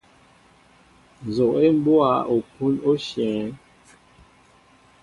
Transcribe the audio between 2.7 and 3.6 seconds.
oshyɛέŋ.